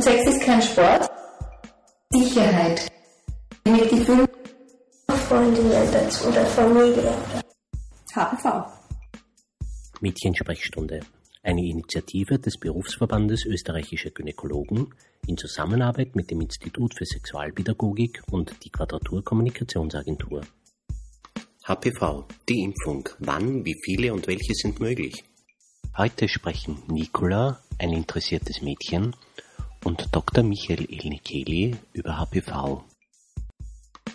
[0.00, 1.10] Und Sex ist kein Sport.
[2.10, 2.90] Sicherheit.
[3.66, 4.30] Mit die fünf
[5.28, 7.12] Freundinnen dazu oder Familie.
[8.14, 8.64] HPV.
[10.00, 11.00] Mädchensprechstunde.
[11.42, 14.94] Eine Initiative des Berufsverbandes österreichischer Gynäkologen
[15.26, 20.40] in Zusammenarbeit mit dem Institut für Sexualpädagogik und die Quadratur Kommunikationsagentur.
[21.64, 23.06] HPV, die Impfung.
[23.18, 25.24] Wann, wie viele und welche sind möglich?
[25.94, 29.14] Heute sprechen Nicola, ein interessiertes Mädchen,
[29.84, 30.44] und Dr.
[30.44, 32.84] Michael Elnikeli über HPV.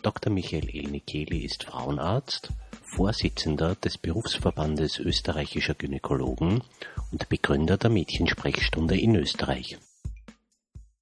[0.01, 0.31] Dr.
[0.31, 2.49] Michael Elnikeli ist Frauenarzt,
[2.95, 6.63] Vorsitzender des Berufsverbandes österreichischer Gynäkologen
[7.11, 9.77] und Begründer der Mädchensprechstunde in Österreich.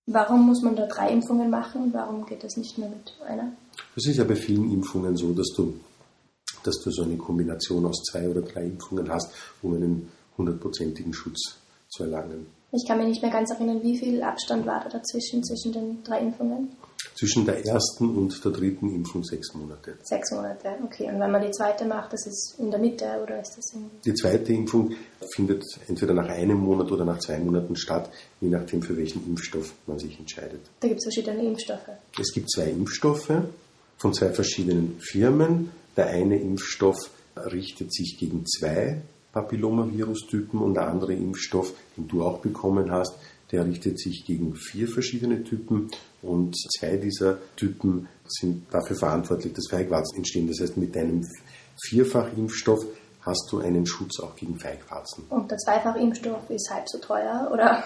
[0.05, 1.93] Warum muss man da drei Impfungen machen?
[1.93, 3.53] Warum geht das nicht nur mit einer?
[3.95, 5.79] Es ist ja bei vielen Impfungen so, dass du,
[6.63, 11.57] dass du so eine Kombination aus zwei oder drei Impfungen hast, um einen hundertprozentigen Schutz
[11.95, 12.47] zu erlangen.
[12.71, 16.03] Ich kann mich nicht mehr ganz erinnern, wie viel Abstand war da dazwischen, zwischen den
[16.03, 16.71] drei Impfungen?
[17.15, 19.99] Zwischen der ersten und der dritten Impfung sechs Monate.
[20.01, 21.07] Sechs Monate, okay.
[21.09, 23.91] Und wenn man die zweite macht, das ist in der Mitte oder ist das in...
[24.03, 24.95] Die zweite Impfung
[25.35, 28.09] findet entweder nach einem Monat oder nach zwei Monaten statt,
[28.41, 30.61] je nachdem, für welchen Impfstoff man sich entscheidet.
[30.79, 31.89] Da gibt es verschiedene Impfstoffe.
[32.19, 33.31] Es gibt zwei Impfstoffe
[33.97, 35.69] von zwei verschiedenen Firmen.
[35.95, 36.97] Der eine Impfstoff
[37.35, 39.01] richtet sich gegen zwei
[39.33, 43.15] Papillomavirustypen und der andere Impfstoff, den du auch bekommen hast,
[43.51, 45.89] der richtet sich gegen vier verschiedene Typen
[46.21, 50.47] und zwei dieser Typen sind dafür verantwortlich, dass Feigwarzen entstehen.
[50.47, 51.27] Das heißt, mit deinem
[51.83, 52.85] Vierfachimpfstoff
[53.21, 55.25] hast du einen Schutz auch gegen Feigwarzen.
[55.29, 57.83] Und der Zweifachimpfstoff ist halb so teuer, oder?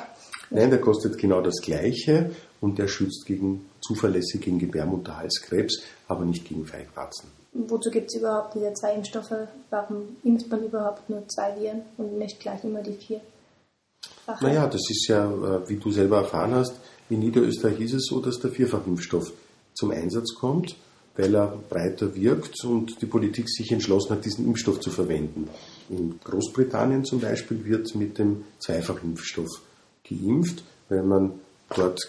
[0.49, 6.47] Nein, der kostet genau das Gleiche und der schützt gegen, zuverlässig gegen Gebärmutterhalskrebs, aber nicht
[6.47, 7.29] gegen Feigwarzen.
[7.67, 9.47] Wozu gibt es überhaupt diese zwei Impfstoffe?
[9.71, 13.21] Warum impft man überhaupt nur zwei Viren und nicht gleich immer die vier?
[14.27, 16.75] Ach, naja, das ist ja, äh, wie du selber erfahren hast,
[17.09, 19.31] in Niederösterreich ist es so, dass der Vierfachimpfstoff
[19.73, 20.75] zum Einsatz kommt,
[21.15, 25.49] weil er breiter wirkt und die Politik sich entschlossen hat, diesen Impfstoff zu verwenden.
[25.89, 29.49] In Großbritannien zum Beispiel wird mit dem Zweifachimpfstoff
[30.07, 31.39] geimpft, weil man
[31.75, 31.99] dort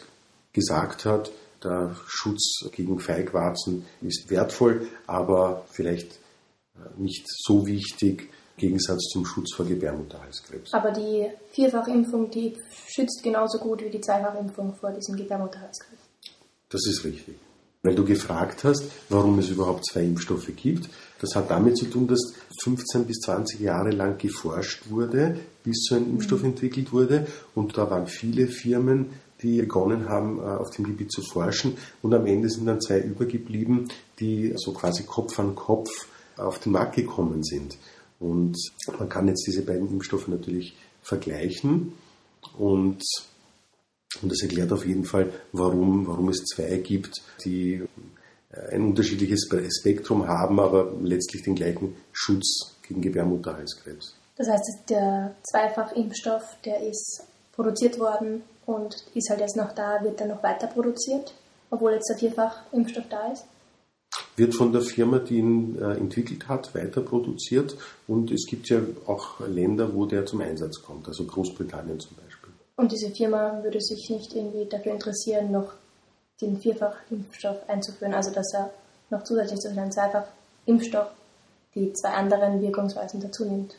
[0.53, 1.31] gesagt hat,
[1.63, 6.13] der Schutz gegen Feigwarzen ist wertvoll, aber vielleicht
[6.77, 10.73] äh, nicht so wichtig im Gegensatz zum Schutz vor Gebärmutterhalskrebs.
[10.73, 16.03] Aber die Vierfachimpfung, die schützt genauso gut wie die Zweifachimpfung vor diesem Gebärmutterhalskrebs.
[16.69, 17.37] Das ist richtig.
[17.83, 20.89] Weil du gefragt hast, warum es überhaupt zwei Impfstoffe gibt.
[21.21, 25.95] Das hat damit zu tun, dass 15 bis 20 Jahre lang geforscht wurde, bis so
[25.95, 26.51] ein Impfstoff mhm.
[26.51, 27.27] entwickelt wurde.
[27.55, 29.11] Und da waren viele Firmen,
[29.43, 31.77] die begonnen haben, äh, auf dem Gebiet zu forschen.
[32.03, 33.89] Und am Ende sind dann zwei übergeblieben,
[34.19, 35.89] die so quasi Kopf an Kopf
[36.37, 37.77] auf den Markt gekommen sind.
[38.21, 38.57] Und
[38.99, 41.93] man kann jetzt diese beiden Impfstoffe natürlich vergleichen.
[42.57, 43.03] Und,
[44.23, 47.83] und das erklärt auf jeden Fall, warum, warum es zwei gibt, die
[48.51, 49.49] äh, ein unterschiedliches
[49.81, 54.15] Spektrum haben, aber letztlich den gleichen Schutz gegen Gebärmutterhalskrebs.
[54.37, 57.25] Das heißt, der Zweifachimpfstoff, der ist
[57.59, 61.35] produziert worden und ist halt jetzt noch da, wird dann noch weiter produziert,
[61.71, 63.47] obwohl jetzt der Vierfach-Impfstoff da ist?
[64.37, 67.77] Wird von der Firma, die ihn äh, entwickelt hat, weiter produziert
[68.07, 72.53] und es gibt ja auch Länder, wo der zum Einsatz kommt, also Großbritannien zum Beispiel.
[72.77, 75.73] Und diese Firma würde sich nicht irgendwie dafür interessieren, noch
[76.41, 78.71] den Vierfach-Impfstoff einzuführen, also dass er
[79.11, 81.09] noch zusätzlich zu einem Zweifach-Impfstoff
[81.75, 83.75] die zwei anderen Wirkungsweisen dazu nimmt?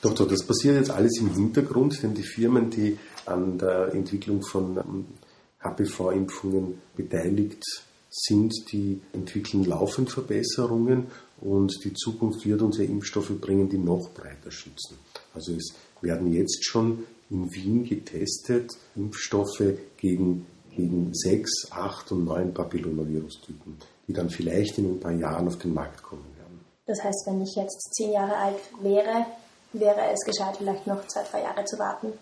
[0.00, 4.42] Doch, doch, das passiert jetzt alles im Hintergrund, denn die Firmen, die an der Entwicklung
[4.42, 4.78] von
[5.60, 7.64] HPV-Impfungen ähm, beteiligt
[8.10, 11.08] sind, die entwickeln laufend Verbesserungen
[11.40, 14.98] und die Zukunft wird uns ja Impfstoffe bringen, die noch breiter schützen.
[15.34, 19.62] Also es werden jetzt schon in Wien getestet Impfstoffe
[19.96, 23.76] gegen, gegen sechs, acht und neun Papillomavirustypen,
[24.06, 26.60] die dann vielleicht in ein paar Jahren auf den Markt kommen werden.
[26.86, 29.26] Das heißt, wenn ich jetzt zehn Jahre alt wäre,
[29.72, 32.12] wäre es gescheit, vielleicht noch zwei, drei Jahre zu warten,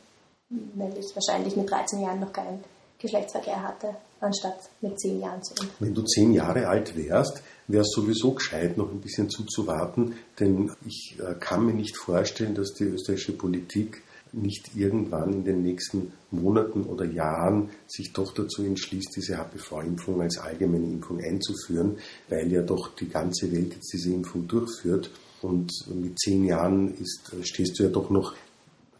[0.75, 2.62] weil ich wahrscheinlich mit 13 Jahren noch keinen
[2.98, 5.76] Geschlechtsverkehr hatte, anstatt mit 10 Jahren zu impfen.
[5.78, 10.72] Wenn du 10 Jahre alt wärst, wäre es sowieso gescheit, noch ein bisschen zuzuwarten, denn
[10.87, 14.02] ich äh, kann mir nicht vorstellen, dass die österreichische Politik
[14.32, 20.38] nicht irgendwann in den nächsten Monaten oder Jahren sich doch dazu entschließt, diese HPV-Impfung als
[20.38, 25.10] allgemeine Impfung einzuführen, weil ja doch die ganze Welt jetzt diese Impfung durchführt.
[25.43, 28.35] Und mit zehn Jahren ist, stehst du ja doch noch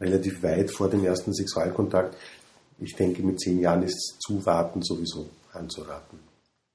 [0.00, 2.17] relativ weit vor dem ersten Sexualkontakt.
[2.79, 6.19] Ich denke, mit zehn Jahren ist Zuwarten sowieso anzuraten.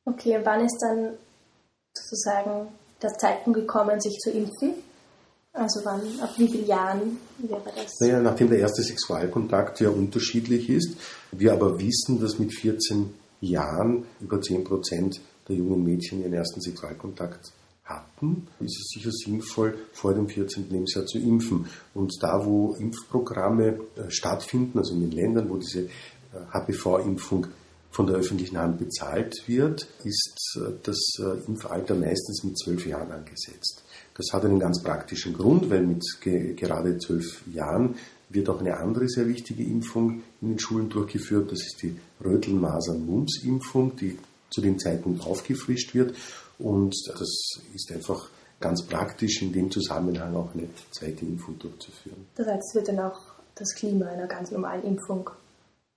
[0.05, 1.13] Okay, wann ist dann
[1.93, 2.67] sozusagen
[3.01, 4.73] der Zeitpunkt gekommen, sich zu impfen?
[5.53, 7.99] Also wann, ab wie vielen Jahren wäre das?
[7.99, 10.95] Naja, nachdem der erste Sexualkontakt ja unterschiedlich ist,
[11.31, 16.61] wir aber wissen, dass mit 14 Jahren über 10 Prozent der jungen Mädchen ihren ersten
[16.61, 17.51] Sexualkontakt
[17.95, 20.69] hatten, ist es sicher sinnvoll, vor dem 14.
[20.69, 21.67] Lebensjahr zu impfen.
[21.93, 25.89] Und da, wo Impfprogramme äh, stattfinden, also in den Ländern, wo diese
[26.51, 27.49] HPV-Impfung äh,
[27.91, 30.99] von der öffentlichen Hand bezahlt wird, ist äh, das
[31.47, 33.83] Impfalter meistens mit zwölf Jahren angesetzt.
[34.15, 37.95] Das hat einen ganz praktischen Grund, weil mit gerade zwölf Jahren
[38.29, 41.51] wird auch eine andere sehr wichtige Impfung in den Schulen durchgeführt.
[41.51, 44.17] Das ist die Röteln-Masern-Mumps-Impfung, die
[44.49, 46.15] zu dem Zeitpunkt aufgefrischt wird.
[46.63, 47.21] Und das
[47.73, 48.29] ist einfach
[48.59, 52.27] ganz praktisch, in dem Zusammenhang auch eine zweite Impfung durchzuführen.
[52.35, 53.19] Das heißt, es wird dann auch
[53.55, 55.29] das Klima einer ganz normalen Impfung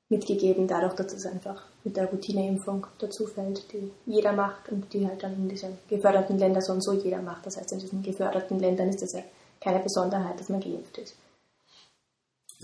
[0.09, 5.07] mitgegeben, dadurch, dass es einfach mit der Routineimpfung dazu fällt, die jeder macht und die
[5.07, 7.47] halt dann in diesen geförderten Ländern so und so jeder macht.
[7.47, 9.23] Das heißt, in diesen geförderten Ländern ist das ja
[9.61, 11.15] keine Besonderheit, dass man geimpft ist.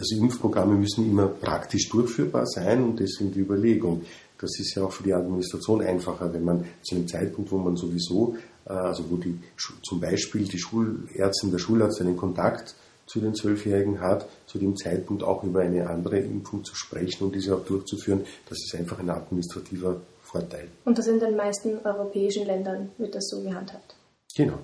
[0.00, 4.02] Also Impfprogramme müssen immer praktisch durchführbar sein und deswegen die Überlegung.
[4.38, 7.76] Das ist ja auch für die Administration einfacher, wenn man zu einem Zeitpunkt, wo man
[7.76, 9.38] sowieso, äh, also wo die,
[9.82, 12.74] zum Beispiel die Schulärztin, der Schularzt einen Kontakt
[13.04, 17.34] zu den Zwölfjährigen hat, zu dem Zeitpunkt auch über eine andere Impfung zu sprechen und
[17.34, 20.68] diese auch durchzuführen, das ist einfach ein administrativer Vorteil.
[20.86, 23.96] Und das in den meisten europäischen Ländern wird das so gehandhabt.
[24.34, 24.60] Genau.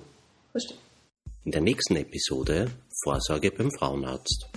[0.51, 0.77] Verstehe.
[1.43, 2.71] In der nächsten Episode
[3.03, 4.47] Vorsorge beim Frauenarzt.